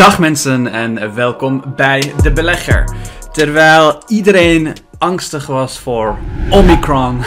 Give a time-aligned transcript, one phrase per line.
[0.00, 2.96] Dag mensen en welkom bij De Belegger.
[3.32, 6.18] Terwijl iedereen angstig was voor
[6.50, 7.24] Omicron, uh,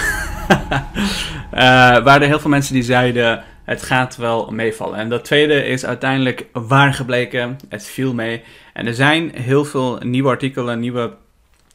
[2.06, 4.98] waren er heel veel mensen die zeiden het gaat wel meevallen.
[4.98, 8.44] En dat tweede is uiteindelijk waar gebleken, het viel mee.
[8.74, 11.14] En er zijn heel veel nieuwe artikelen, nieuwe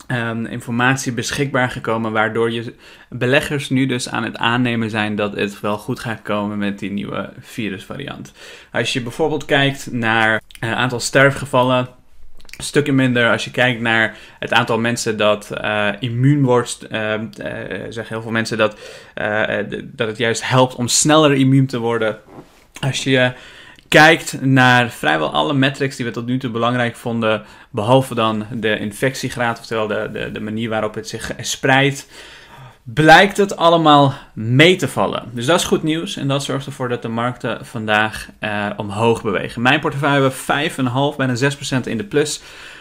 [0.09, 2.75] um, informatie beschikbaar gekomen, waardoor je
[3.09, 6.91] beleggers nu dus aan het aannemen zijn dat het wel goed gaat komen met die
[6.91, 8.33] nieuwe virusvariant.
[8.73, 11.89] Als je bijvoorbeeld kijkt naar uh, aantal sterfgevallen,
[12.59, 16.87] stukken minder als je kijkt naar het aantal mensen dat uh, immuun wordt.
[16.91, 17.21] Uh, uh,
[17.89, 18.79] zeggen heel veel mensen dat,
[19.83, 22.19] dat het juist helpt om sneller immuun te worden.
[22.81, 23.33] Als je
[23.89, 28.79] kijkt naar vrijwel alle metrics die we tot nu toe belangrijk vonden, behalve dan de
[28.79, 32.07] infectiegraad, oftewel de, de, de manier waarop het zich spreidt,
[32.95, 35.25] blijkt het allemaal mee te vallen.
[35.33, 39.23] Dus dat is goed nieuws en dat zorgt ervoor dat de markten vandaag uh, omhoog
[39.23, 39.63] bewegen.
[39.63, 40.37] Mijn portefeuille 5,5,
[41.17, 42.41] bijna 6% in de plus.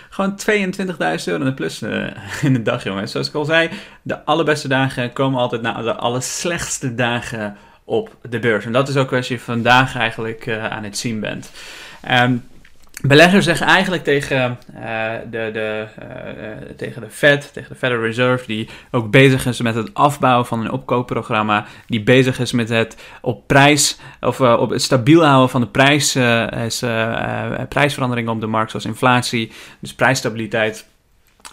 [0.09, 0.88] Gewoon 22.000
[1.25, 2.08] euro in de plus uh,
[2.44, 3.11] in de dag, jongens.
[3.11, 3.69] Zoals ik al zei,
[4.02, 8.66] de allerbeste dagen komen altijd na de allerslechtste dagen op de beurs.
[8.66, 11.52] En dat is ook wat je vandaag eigenlijk uh, aan het zien bent.
[12.11, 12.44] Um,
[13.02, 18.45] Beleggers zeggen eigenlijk tegen, uh, de, de, uh, tegen de Fed, tegen de Federal Reserve,
[18.45, 22.98] die ook bezig is met het afbouwen van een opkoopprogramma, die bezig is met het
[23.22, 26.16] op prijs of op het stabiel houden van de prijs,
[26.66, 26.84] is,
[27.70, 30.88] prijsveranderingen op de markt, zoals inflatie, dus prijsstabiliteit.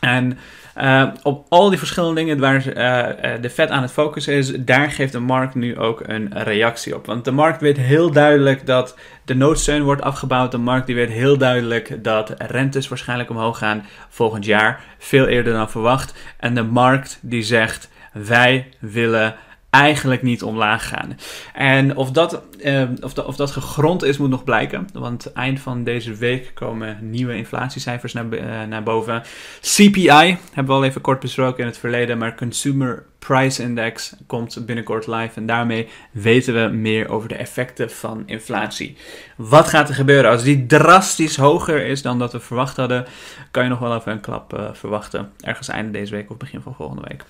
[0.05, 0.39] En
[0.81, 4.91] uh, op al die verschillende dingen waar uh, de Fed aan het focussen is, daar
[4.91, 7.07] geeft de markt nu ook een reactie op.
[7.07, 10.51] Want de markt weet heel duidelijk dat de noodsteun wordt afgebouwd.
[10.51, 14.81] De markt die weet heel duidelijk dat rentes waarschijnlijk omhoog gaan volgend jaar.
[14.99, 16.15] Veel eerder dan verwacht.
[16.37, 19.35] En de markt die zegt, wij willen
[19.75, 21.19] eigenlijk niet omlaag gaan.
[21.55, 24.89] En of dat, uh, of, of dat gegrond is, moet nog blijken.
[24.93, 29.23] Want eind van deze week komen nieuwe inflatiecijfers naar, uh, naar boven.
[29.61, 34.67] CPI hebben we al even kort besproken in het verleden, maar Consumer Price Index komt
[34.67, 35.33] binnenkort live.
[35.35, 38.97] En daarmee weten we meer over de effecten van inflatie.
[39.37, 43.05] Wat gaat er gebeuren als die drastisch hoger is dan dat we verwacht hadden?
[43.51, 45.33] Kan je nog wel even een klap uh, verwachten.
[45.41, 47.25] Ergens einde deze week of begin van volgende week.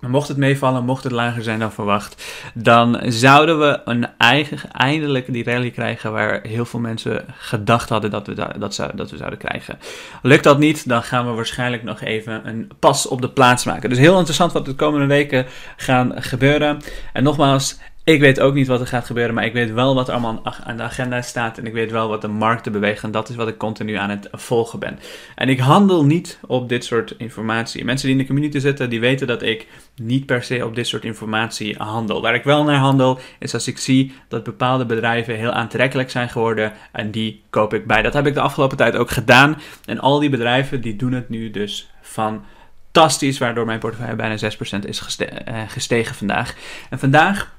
[0.00, 5.32] Mocht het meevallen, mocht het lager zijn dan verwacht, dan zouden we een eigen, eindelijk
[5.32, 9.38] die rally krijgen waar heel veel mensen gedacht hadden dat we, dat, dat we zouden
[9.38, 9.78] krijgen.
[10.22, 13.88] Lukt dat niet, dan gaan we waarschijnlijk nog even een pas op de plaats maken.
[13.88, 16.80] Dus heel interessant wat de komende weken gaan gebeuren.
[17.12, 20.08] En nogmaals, ik weet ook niet wat er gaat gebeuren, maar ik weet wel wat
[20.08, 21.58] er allemaal aan de agenda staat.
[21.58, 23.02] En ik weet wel wat de markten bewegen.
[23.02, 24.98] En dat is wat ik continu aan het volgen ben.
[25.34, 27.84] En ik handel niet op dit soort informatie.
[27.84, 30.86] Mensen die in de community zitten, die weten dat ik niet per se op dit
[30.86, 32.22] soort informatie handel.
[32.22, 36.28] Waar ik wel naar handel, is als ik zie dat bepaalde bedrijven heel aantrekkelijk zijn
[36.28, 36.72] geworden.
[36.92, 38.02] En die koop ik bij.
[38.02, 39.60] Dat heb ik de afgelopen tijd ook gedaan.
[39.84, 43.38] En al die bedrijven, die doen het nu dus fantastisch.
[43.38, 44.36] Waardoor mijn portefeuille bijna
[44.82, 45.20] 6% is
[45.68, 46.54] gestegen vandaag.
[46.90, 47.56] En vandaag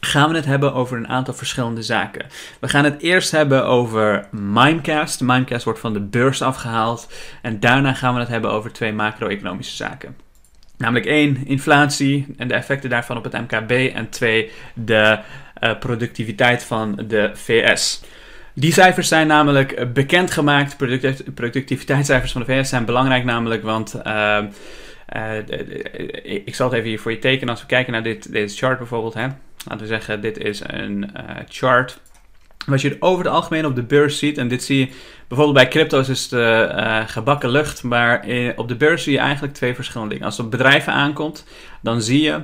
[0.00, 2.26] gaan we het hebben over een aantal verschillende zaken.
[2.60, 5.20] We gaan het eerst hebben over Mimecast.
[5.20, 7.12] Mimecast wordt van de beurs afgehaald.
[7.42, 10.16] En daarna gaan we het hebben over twee macro-economische zaken.
[10.76, 13.70] Namelijk één, inflatie en de effecten daarvan op het MKB.
[13.94, 15.18] En twee, de
[15.60, 18.02] uh, productiviteit van de VS.
[18.54, 20.76] Die cijfers zijn namelijk bekendgemaakt.
[20.76, 24.00] Product productiviteitscijfers van de VS zijn belangrijk namelijk, want...
[24.06, 24.38] Uh,
[25.16, 25.38] uh,
[26.22, 27.48] ik zal het even hier voor je tekenen.
[27.48, 29.14] Als we kijken naar dit, deze chart bijvoorbeeld.
[29.14, 29.26] Hè.
[29.66, 32.00] Laten we zeggen, dit is een uh, chart.
[32.66, 34.88] Wat je over het algemeen op de beurs ziet, en dit zie je
[35.28, 39.18] bijvoorbeeld bij crypto's is het uh, gebakken lucht, maar in, op de beurs zie je
[39.18, 40.26] eigenlijk twee verschillende dingen.
[40.26, 41.46] Als het bedrijven aankomt,
[41.80, 42.40] dan zie je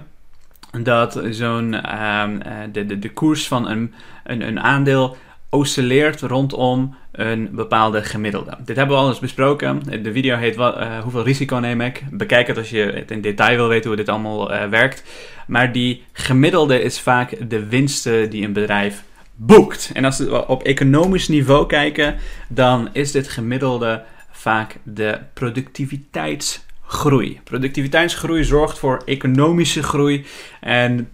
[0.83, 2.25] dat zo'n uh,
[2.73, 3.95] de, de, de koers van een,
[4.25, 5.17] een, een aandeel
[5.53, 8.57] oscilleert rondom een bepaalde gemiddelde.
[8.65, 10.03] Dit hebben we al eens besproken.
[10.03, 12.03] De video heet wat, uh, Hoeveel risico neem ik?
[12.11, 15.05] Bekijk het als je het in detail wil weten hoe dit allemaal uh, werkt.
[15.47, 19.03] Maar die gemiddelde is vaak de winsten die een bedrijf
[19.35, 19.91] boekt.
[19.95, 22.17] En als we op economisch niveau kijken,
[22.49, 27.41] dan is dit gemiddelde vaak de productiviteitsgroei.
[27.45, 30.27] Productiviteitsgroei zorgt voor economische groei
[30.61, 31.09] en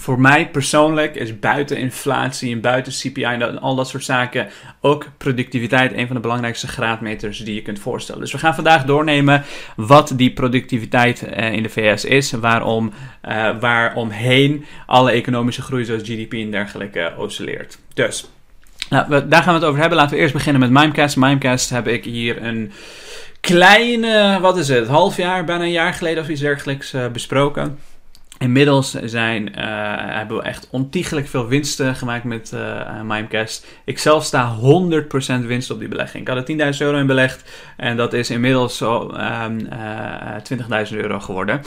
[0.00, 4.48] voor mij persoonlijk is buiten inflatie en buiten CPI en al dat soort zaken
[4.80, 8.20] ook productiviteit een van de belangrijkste graadmeters die je kunt voorstellen.
[8.20, 9.44] Dus we gaan vandaag doornemen
[9.76, 12.92] wat die productiviteit uh, in de VS is, waarom,
[13.28, 17.78] uh, waaromheen alle economische groei zoals GDP en dergelijke oscilleert.
[17.94, 18.30] Dus,
[18.90, 19.98] nou, daar gaan we het over hebben.
[19.98, 21.16] Laten we eerst beginnen met Mimecast.
[21.16, 22.72] Mimecast heb ik hier een
[23.40, 27.78] kleine, wat is het, half jaar, bijna een jaar geleden of iets dergelijks uh, besproken.
[28.38, 29.54] Inmiddels zijn, uh,
[30.16, 33.66] hebben we echt ontiegelijk veel winsten gemaakt met uh, Mimecast.
[33.84, 36.22] Ik zelf sta 100% winst op die belegging.
[36.22, 39.58] Ik had er 10.000 euro in belegd en dat is inmiddels zo um,
[40.70, 41.60] uh, 20.000 euro geworden.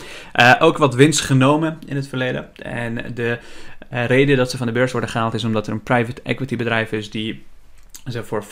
[0.60, 2.56] ook wat winst genomen in het verleden.
[2.56, 3.38] En de
[3.90, 6.92] reden dat ze van de beurs worden gehaald is omdat er een private equity bedrijf
[6.92, 7.44] is die
[8.10, 8.50] ze voor 5,8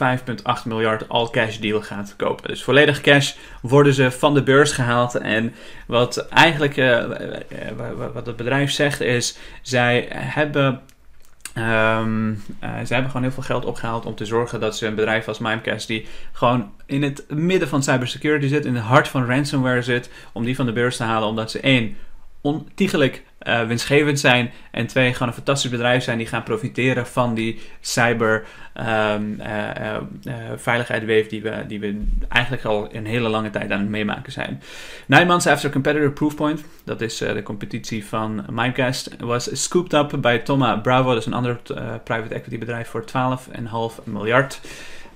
[0.65, 2.47] miljard all cash deal gaat kopen.
[2.47, 5.15] Dus volledig cash worden ze van de beurs gehaald.
[5.15, 5.53] En
[5.87, 7.03] wat eigenlijk uh,
[8.13, 10.81] wat het bedrijf zegt is, zij hebben
[11.57, 12.29] Um,
[12.63, 15.27] uh, ze hebben gewoon heel veel geld opgehaald om te zorgen dat ze een bedrijf
[15.27, 19.81] als Mimecast, die gewoon in het midden van cybersecurity zit, in het hart van ransomware
[19.81, 21.97] zit, om die van de beurs te halen, omdat ze één
[22.41, 24.51] ontiegelijk uh, winstgevend zijn.
[24.71, 28.45] En twee, gewoon een fantastisch bedrijf zijn die gaan profiteren van die cyber
[28.77, 29.69] um, uh,
[30.23, 34.31] uh, veiligheidsweef die we, die we eigenlijk al een hele lange tijd aan het meemaken
[34.31, 34.61] zijn.
[35.05, 40.39] Nine months after competitor Proofpoint, dat is de competitie van Mimecast, was scooped up bij
[40.39, 41.59] Thoma Bravo, dat is een ander
[42.03, 43.05] private equity bedrijf voor
[43.99, 44.59] 12,5 miljard.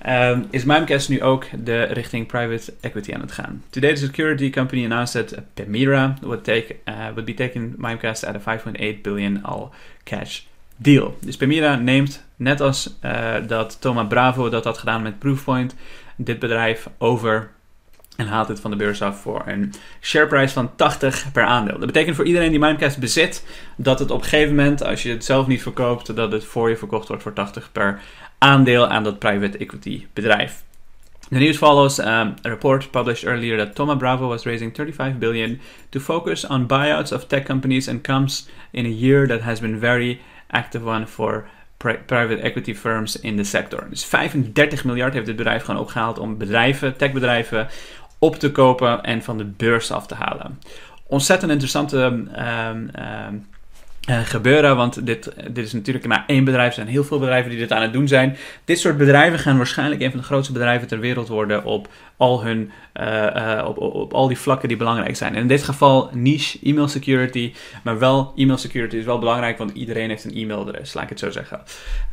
[0.08, 3.62] Um, is Mimecast nu ook de richting private equity aan het gaan.
[3.70, 8.46] Today the security company announced that Pemira would, take, uh, would be taking Mimecast at
[8.46, 9.68] a 5.8 billion all
[10.02, 10.40] cash
[10.76, 11.16] deal.
[11.20, 15.74] Dus Pemira neemt, net als uh, dat Thomas Bravo dat had gedaan met Proofpoint,
[16.16, 17.50] dit bedrijf over
[18.16, 21.78] en haalt het van de beurs af voor een shareprice van 80 per aandeel.
[21.78, 23.44] Dat betekent voor iedereen die Mimecast bezit,
[23.76, 26.68] dat het op een gegeven moment, als je het zelf niet verkoopt, dat het voor
[26.68, 28.00] je verkocht wordt voor 80 per
[28.44, 30.62] aandeel aan dat private equity bedrijf.
[31.28, 35.60] The news follows um, a report published earlier that Thoma Bravo was raising 35 billion
[35.88, 39.80] to focus on buyouts of tech companies and comes in a year that has been
[39.80, 40.20] very
[40.50, 41.48] active one for
[42.06, 43.86] private equity firms in the sector.
[43.90, 47.68] Dus 35 miljard heeft dit bedrijf gewoon opgehaald om bedrijven, techbedrijven,
[48.18, 50.58] op te kopen en van de beurs af te halen.
[51.06, 52.30] Ontzettend interessante um,
[53.28, 53.46] um,
[54.10, 54.76] uh, gebeuren.
[54.76, 56.68] Want dit, dit is natuurlijk maar één bedrijf.
[56.68, 58.36] Er zijn heel veel bedrijven die dit aan het doen zijn.
[58.64, 62.44] Dit soort bedrijven gaan waarschijnlijk een van de grootste bedrijven ter wereld worden op al
[62.44, 62.70] hun
[63.00, 65.34] uh, op, op, op, al die vlakken die belangrijk zijn.
[65.34, 67.52] En in dit geval niche e-mail security,
[67.82, 71.18] maar wel e-mail security is wel belangrijk, want iedereen heeft een e-mailadres, laat ik het
[71.18, 71.60] zo zeggen.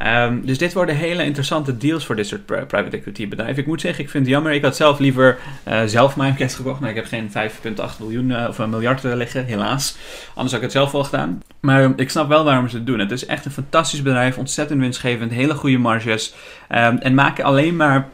[0.08, 3.58] Um, dus dit worden hele interessante deals voor dit soort private equity bedrijven.
[3.58, 4.52] Ik moet zeggen, ik vind het jammer.
[4.52, 5.38] Ik had zelf liever
[5.86, 9.98] zelf Mimecast gekocht, maar ik heb geen 5,8 miljoen of een miljard liggen, helaas.
[10.34, 11.42] Anders had ik het zelf wel gedaan.
[11.60, 13.00] Maar ik snap wel waarom ze het doen.
[13.00, 16.34] Het is echt een fantastisch bedrijf, ontzettend winstgevend, hele goede marges
[16.70, 18.08] um, en maken alleen maar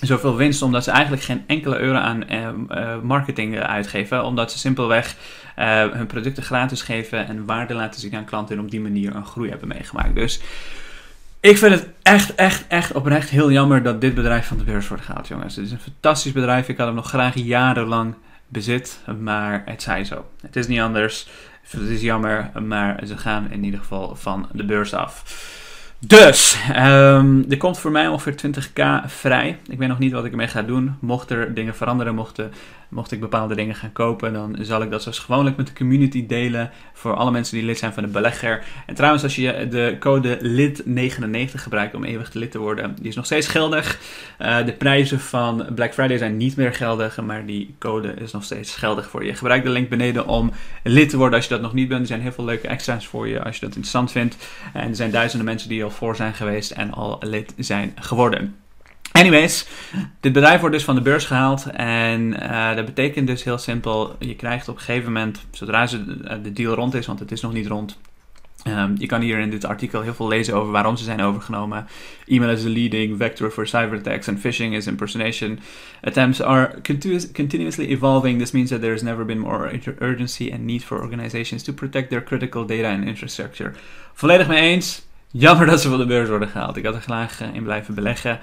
[0.00, 4.24] zoveel winst omdat ze eigenlijk geen enkele euro aan uh, uh, marketing uitgeven.
[4.24, 5.16] Omdat ze simpelweg
[5.58, 9.14] uh, hun producten gratis geven en waarde laten zien aan klanten en op die manier
[9.14, 10.14] een groei hebben meegemaakt.
[10.14, 10.40] Dus
[11.40, 14.88] ik vind het echt, echt, echt oprecht heel jammer dat dit bedrijf van de beurs
[14.88, 15.56] wordt gehaald, jongens.
[15.56, 16.68] Het is een fantastisch bedrijf.
[16.68, 18.14] Ik had hem nog graag jarenlang
[18.48, 20.24] bezit, maar het zij zo.
[20.40, 21.28] Het is niet anders.
[21.70, 25.22] Het is jammer, maar ze gaan in ieder geval van de beurs af.
[26.06, 29.58] Dus, um, er komt voor mij ongeveer 20k vrij.
[29.68, 30.96] Ik weet nog niet wat ik ermee ga doen.
[31.00, 32.52] Mocht er dingen veranderen, mochten,
[32.88, 36.26] mocht ik bepaalde dingen gaan kopen, dan zal ik dat zoals gewoonlijk met de community
[36.26, 38.64] delen voor alle mensen die lid zijn van de belegger.
[38.86, 43.16] En trouwens, als je de code LID99 gebruikt om eeuwig lid te worden, die is
[43.16, 43.98] nog steeds geldig.
[44.38, 48.44] Uh, de prijzen van Black Friday zijn niet meer geldig, maar die code is nog
[48.44, 49.34] steeds geldig voor je.
[49.34, 52.00] Gebruik de link beneden om lid te worden als je dat nog niet bent.
[52.00, 54.36] Er zijn heel veel leuke extra's voor je als je dat interessant vindt.
[54.72, 58.56] En er zijn duizenden mensen die al voor zijn geweest en al lid zijn geworden.
[59.12, 59.66] Anyways,
[60.20, 64.16] dit bedrijf wordt dus van de beurs gehaald en uh, dat betekent dus heel simpel,
[64.18, 67.32] je krijgt op een gegeven moment, zodra ze, uh, de deal rond is, want het
[67.32, 67.98] is nog niet rond,
[68.66, 71.86] Um, je kan hier in dit artikel heel veel lezen over waarom ze zijn overgenomen.
[72.26, 75.58] Email is the leading vector for cyber attacks and phishing is impersonation.
[76.02, 78.38] Attempts are continu continuously evolving.
[78.38, 82.10] This means that there has never been more urgency and need for organizations to protect
[82.10, 83.72] their critical data and infrastructure.
[84.14, 85.08] Volledig mee eens.
[85.32, 86.76] Jammer dat ze van de beurs worden gehaald.
[86.76, 88.40] Ik had er graag in blijven beleggen.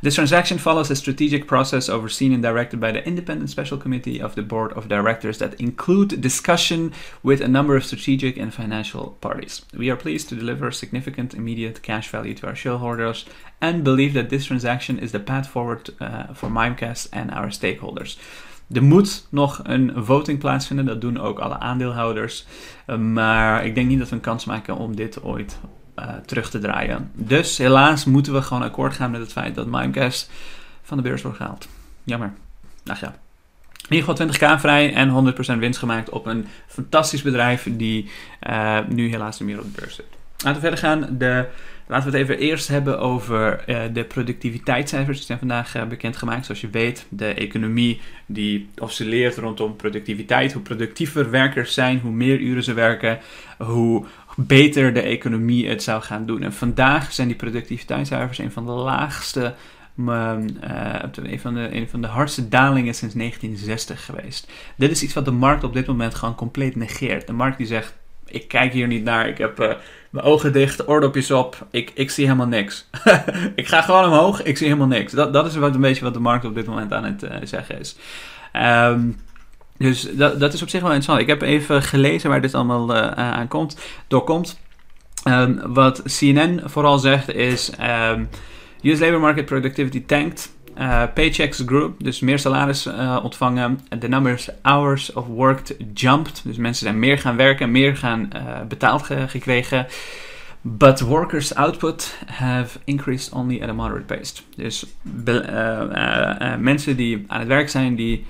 [0.00, 4.32] This transaction follows a strategic process overseen and directed by the Independent Special Committee of
[4.32, 9.66] the Board of Directors that include discussion with a number of strategic and financial parties.
[9.76, 13.26] We are pleased to deliver significant immediate cash value to our shareholders
[13.58, 18.18] and believe that this transaction is the path forward uh, for Mimecast and our stakeholders.
[18.72, 22.46] Er moet nog een voting plaatsvinden, dat doen ook alle aandeelhouders.
[22.98, 25.58] maar ik denk niet dat we een kans maken om dit ooit
[26.00, 27.10] uh, terug te draaien.
[27.14, 30.30] Dus helaas moeten we gewoon akkoord gaan met het feit dat Mimecast
[30.82, 31.68] van de beurs wordt gehaald.
[32.04, 32.32] Jammer.
[32.86, 33.14] Ach ja.
[33.88, 38.10] In ieder geval 20k vrij en 100% winst gemaakt op een fantastisch bedrijf die
[38.48, 40.06] uh, nu helaas niet meer op de beurs zit.
[40.36, 41.18] Laten we verder gaan.
[41.18, 41.48] De
[41.90, 45.16] Laten we het even eerst hebben over uh, de productiviteitscijfers.
[45.16, 46.44] Die zijn vandaag uh, bekendgemaakt.
[46.44, 50.52] Zoals je weet, de economie die oscilleert rondom productiviteit.
[50.52, 53.18] Hoe productiever werkers zijn, hoe meer uren ze werken,
[53.58, 54.04] hoe
[54.46, 56.42] beter de economie het zou gaan doen.
[56.42, 59.54] En vandaag zijn die productiviteitscijfers een van de laagste
[60.08, 60.32] uh,
[61.14, 64.52] een, van de, een van de hardste dalingen sinds 1960 geweest.
[64.76, 67.26] Dit is iets wat de markt op dit moment gewoon compleet negeert.
[67.26, 67.94] De markt die zegt,
[68.26, 69.72] ik kijk hier niet naar, ik heb uh,
[70.10, 72.88] mijn ogen dicht, oordopjes op, ik, ik zie helemaal niks.
[73.54, 75.12] ik ga gewoon omhoog, ik zie helemaal niks.
[75.12, 77.30] Dat, dat is wat een beetje wat de markt op dit moment aan het uh,
[77.42, 77.96] zeggen is.
[78.52, 79.16] Um,
[79.80, 81.20] dus dat, dat is op zich wel interessant.
[81.20, 84.60] Ik heb even gelezen waar dit allemaal uh, aan komt, doorkomt.
[85.24, 87.72] Um, wat CNN vooral zegt is...
[88.12, 88.28] Um,
[88.82, 90.52] US labor market productivity tanked.
[90.78, 92.86] Uh, paychecks grew, dus meer salaris
[93.22, 93.80] ontvangen.
[93.98, 98.28] The numbers hours of worked jumped, dus mensen zijn meer gaan werken, meer gaan
[98.68, 99.86] betaald ge gekregen.
[100.60, 104.34] But workers' output have increased only at a moderate pace.
[104.56, 104.86] Dus
[106.58, 108.24] mensen die aan het werk zijn, die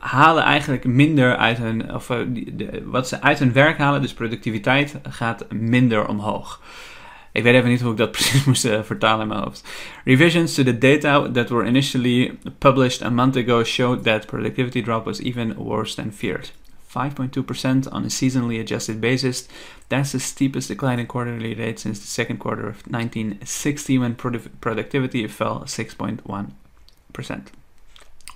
[0.00, 4.94] halen eigenlijk minder uit hun, of de, wat ze uit hun werk halen, dus productiviteit
[5.08, 6.60] gaat minder omhoog.
[7.32, 9.64] Ik weet even niet hoe ik dat precies moest uh, vertalen in mijn hoofd.
[10.04, 15.04] Revisions to the data that were initially published a month ago showed that productivity drop
[15.04, 16.52] was even worse than feared.
[16.90, 19.46] 5.2% on a seasonally adjusted basis.
[19.86, 24.40] That's the steepest decline in quarterly rate since the second quarter of 1960 when produ
[24.58, 27.52] productivity fell 6.1%.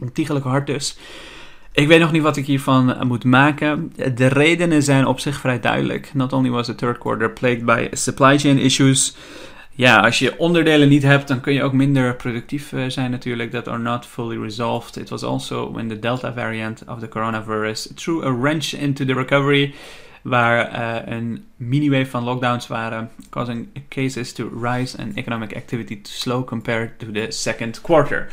[0.00, 0.96] Ontiegelijk hard dus.
[1.74, 3.92] Ik weet nog niet wat ik hiervan eh, moet maken.
[4.14, 6.14] De redenen zijn op zich vrij duidelijk.
[6.14, 9.16] Not only was the third quarter plagued by supply chain issues.
[9.70, 13.50] Ja, als je onderdelen niet hebt, dan kun je ook minder productief eh, zijn natuurlijk.
[13.50, 14.96] That are not fully resolved.
[14.96, 19.14] It was also when the Delta variant of the coronavirus threw a wrench into the
[19.14, 19.74] recovery.
[20.22, 26.10] Waar uh, een mini-wave van lockdowns waren, causing cases to rise and economic activity to
[26.10, 28.32] slow compared to the second quarter.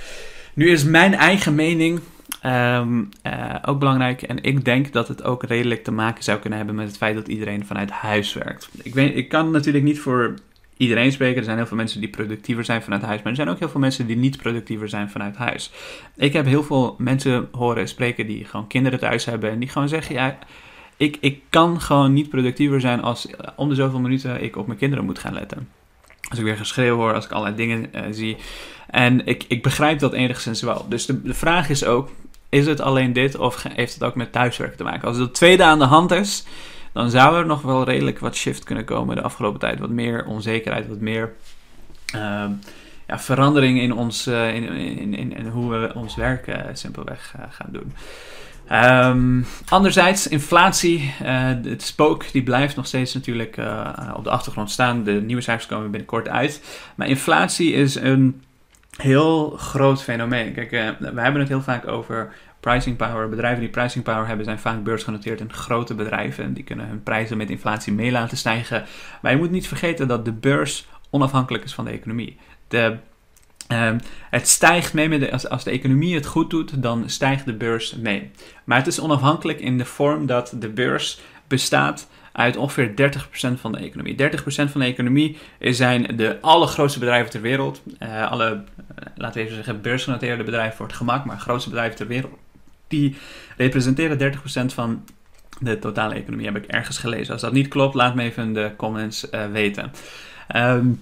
[0.54, 2.00] Nu is mijn eigen mening
[2.46, 4.22] Um, uh, ook belangrijk.
[4.22, 7.16] En ik denk dat het ook redelijk te maken zou kunnen hebben met het feit
[7.16, 8.70] dat iedereen vanuit huis werkt.
[8.84, 10.34] Ik, weet, ik kan natuurlijk niet voor
[10.78, 11.38] iedereen spreken.
[11.38, 13.22] Er zijn heel veel mensen die productiever zijn vanuit huis.
[13.22, 15.72] Maar er zijn ook heel veel mensen die niet productiever zijn vanuit huis.
[16.16, 19.52] Ik heb heel veel mensen horen spreken die gewoon kinderen thuis hebben.
[19.52, 20.38] En die gewoon zeggen: ja.
[20.98, 24.80] Ik, ik kan gewoon niet productiever zijn als om de zoveel minuten ik op mijn
[24.80, 25.70] kinderen moet gaan letten.
[26.30, 28.38] Als ik weer geschreeuw hoor, als ik allerlei dingen uh, zie.
[28.88, 30.86] En ik, ik begrijp dat enigszins wel.
[30.90, 32.10] Dus de, de vraag is ook:
[32.52, 35.08] is het alleen dit of heeft het ook met thuiswerk te maken?
[35.08, 36.46] Als het tweede aan de hand is,
[36.94, 39.80] dan zou er nog wel redelijk wat shift kunnen komen de afgelopen tijd.
[39.80, 41.34] Wat meer onzekerheid, wat meer
[42.16, 42.46] uh,
[43.08, 47.70] ja, verandering in, ons, uh, in, in, hoe we ons werk uh, simpelweg eh, gaan
[47.72, 47.94] doen.
[48.72, 51.14] Um, anderzijds, inflatie,
[51.64, 53.58] het spook, die blijft nog steeds natuurlijk
[54.16, 55.04] op de achtergrond staan.
[55.04, 56.62] De nieuwe cijfers komen binnenkort uit.
[56.96, 58.42] Maar inflatie is een
[58.98, 60.54] heel groot fenomeen.
[60.54, 63.30] Kijk, uh, we hebben het heel vaak over pricing power.
[63.30, 66.54] Bedrijven die pricing power hebben zijn vaak beursgenoteerd in grote bedrijven.
[66.54, 68.86] Die kunnen hun prijzen met inflatie mee laten stijgen.
[69.22, 72.38] Maar je moet niet vergeten dat de beurs onafhankelijk is van de economie.
[72.68, 72.98] De,
[73.72, 73.92] uh,
[74.30, 77.54] het stijgt mee met de, als, als de economie het goed doet, dan stijgt de
[77.54, 78.32] beurs mee.
[78.64, 83.72] Maar het is onafhankelijk in de vorm dat de beurs bestaat uit ongeveer 30% van
[83.72, 84.16] de economie.
[84.16, 87.82] 30% van de economie zijn de allergrootste bedrijven ter wereld.
[88.00, 88.62] Uh, alle, uh,
[89.16, 92.34] laten we even zeggen, beursgenoteerde bedrijven voor het gemak, maar grootste bedrijven ter wereld.
[92.88, 93.16] Die
[93.58, 94.34] representeren
[94.72, 95.04] 30% van
[95.60, 97.34] de totale economie, heb ik ergens gelezen.
[97.34, 99.92] Als dat niet klopt, laat me even in de comments uh, weten.
[100.56, 101.00] Um,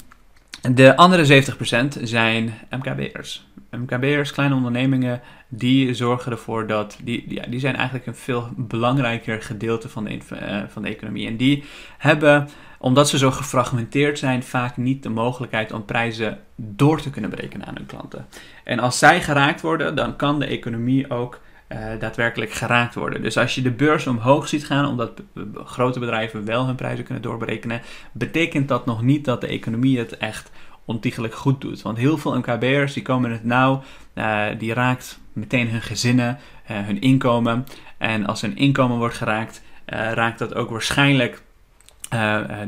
[0.62, 3.48] de andere 70% zijn MKB'ers.
[3.72, 9.42] MKB'ers, kleine ondernemingen, die zorgen ervoor dat, die, ja, die zijn eigenlijk een veel belangrijker
[9.42, 11.28] gedeelte van de, uh, van de economie.
[11.28, 11.64] En die
[11.98, 17.30] hebben, omdat ze zo gefragmenteerd zijn, vaak niet de mogelijkheid om prijzen door te kunnen
[17.30, 18.26] berekenen aan hun klanten.
[18.64, 21.40] En als zij geraakt worden, dan kan de economie ook
[21.70, 23.22] uh, daadwerkelijk geraakt worden.
[23.22, 25.22] Dus als je de beurs omhoog ziet gaan, omdat
[25.54, 30.18] grote bedrijven wel hun prijzen kunnen doorberekenen, betekent dat nog niet dat de economie het
[30.18, 30.52] echt
[30.86, 31.82] ontiegelijk goed doet.
[31.82, 33.80] Want heel veel MKB'ers die komen het nou,
[34.16, 36.38] uh, die raakt meteen hun gezinnen,
[36.72, 37.66] uh, hun inkomen.
[37.98, 41.42] En als hun inkomen wordt geraakt, raakt dat ook waarschijnlijk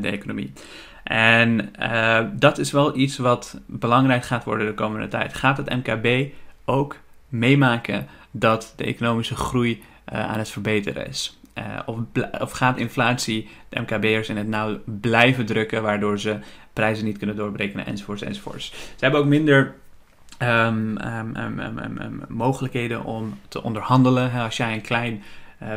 [0.00, 0.52] de economie.
[1.04, 1.72] En
[2.38, 5.34] dat is wel iets wat belangrijk gaat worden de komende tijd.
[5.34, 6.32] Gaat het MKB
[6.64, 6.96] ook
[7.32, 11.38] meemaken dat de economische groei aan het verbeteren is?
[11.58, 11.98] Uh, of,
[12.40, 16.38] of, gaat inflatie de MKB'ers in het nauw blijven drukken, waardoor ze
[16.72, 18.70] prijzen niet kunnen doorbreken enzovoorts enzovoorts.
[18.70, 19.74] Ze hebben ook minder
[20.38, 24.32] um, um, um, mogelijkheden om te onderhandelen.
[24.32, 25.22] Als jij een klein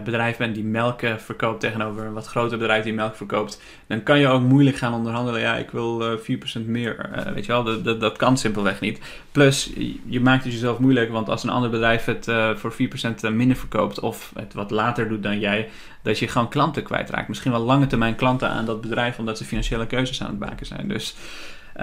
[0.04, 4.20] bedrijf bent die melk verkoopt tegenover een wat groter bedrijf die melk verkoopt, dan kan
[4.20, 5.42] je ook moeilijk gaan onderhandelen.
[5.42, 6.22] Ja, ik wil 4%
[6.66, 7.10] meer.
[7.34, 9.00] weet je wel, dat, dat, kan simpelweg niet.
[9.32, 9.72] Plus,
[10.06, 14.00] je maakt het jezelf moeilijk, want als een ander bedrijf het voor 4% minder verkoopt
[14.00, 15.70] of het wat later doet dan jij,
[16.02, 17.28] dat je gewoon klanten kwijtraakt.
[17.28, 20.66] Misschien wel lange termijn klanten aan dat bedrijf, omdat ze financiële keuzes aan het maken
[20.66, 20.88] zijn.
[20.88, 21.16] Dus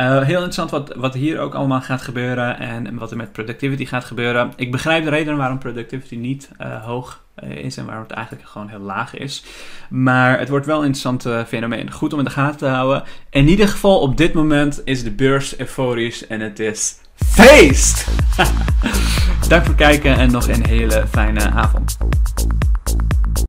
[0.00, 4.04] heel interessant wat, wat hier ook allemaal gaat gebeuren en, wat er met productivity gaat
[4.04, 4.52] gebeuren.
[4.56, 8.68] Ik begrijp de reden waarom productivity niet uh, hoog is en waarom het eigenlijk gewoon
[8.68, 9.44] heel laag is.
[9.90, 11.92] Maar het wordt wel een interessant fenomeen.
[11.92, 13.02] Goed om in de gaten te houden.
[13.30, 18.06] In ieder geval op dit moment is de beurs euforisch en het is feest!
[19.48, 21.98] Dank voor het kijken en nog een hele fijne avond.